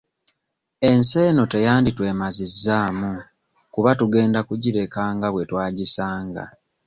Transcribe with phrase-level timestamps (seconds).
[0.89, 3.11] Ensi eno teyanditwemazizaamu
[3.73, 6.43] kuba tugenda kugireka nga bwe twagisanga.